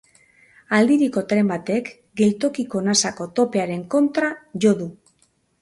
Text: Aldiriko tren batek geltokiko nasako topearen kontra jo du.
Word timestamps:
Aldiriko 0.77 1.23
tren 1.33 1.51
batek 1.51 1.91
geltokiko 2.21 2.83
nasako 2.89 3.31
topearen 3.41 3.87
kontra 3.97 4.33
jo 4.65 4.77
du. 4.81 4.93